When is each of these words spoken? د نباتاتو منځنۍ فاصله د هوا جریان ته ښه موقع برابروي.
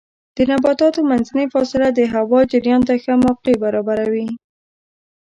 د 0.35 0.37
نباتاتو 0.51 0.99
منځنۍ 1.11 1.45
فاصله 1.53 1.87
د 1.93 1.99
هوا 2.13 2.39
جریان 2.51 2.81
ته 2.87 2.93
ښه 3.03 3.13
موقع 3.25 3.53
برابروي. 3.63 4.27